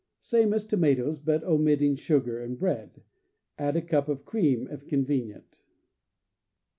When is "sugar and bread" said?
1.95-3.03